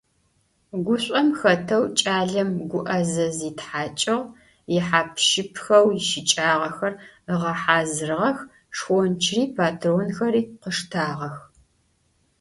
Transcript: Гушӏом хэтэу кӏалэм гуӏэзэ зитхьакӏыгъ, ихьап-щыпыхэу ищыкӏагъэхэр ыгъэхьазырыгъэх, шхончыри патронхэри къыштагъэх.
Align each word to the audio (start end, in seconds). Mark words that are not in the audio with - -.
Гушӏом 0.85 1.27
хэтэу 1.39 1.83
кӏалэм 1.99 2.49
гуӏэзэ 2.69 3.25
зитхьакӏыгъ, 3.37 4.29
ихьап-щыпыхэу 4.75 5.87
ищыкӏагъэхэр 5.99 6.93
ыгъэхьазырыгъэх, 7.33 8.39
шхончыри 8.75 9.43
патронхэри 9.55 10.41
къыштагъэх. 10.61 11.35